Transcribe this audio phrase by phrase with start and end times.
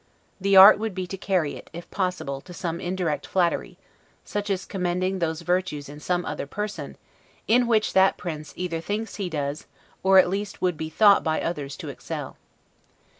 [0.39, 3.77] The art would be to carry it, if possible, to some indirect flattery;
[4.25, 6.97] such as commending those virtues in some other person,
[7.47, 9.67] in which that prince either thinks he does,
[10.01, 12.37] or at least would be thought by others to excel.